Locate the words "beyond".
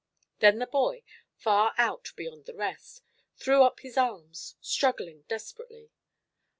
2.15-2.45